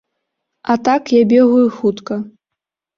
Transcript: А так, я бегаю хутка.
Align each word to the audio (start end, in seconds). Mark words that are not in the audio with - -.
А 0.71 0.77
так, 0.89 1.03
я 1.21 1.29
бегаю 1.37 1.69
хутка. 1.79 2.15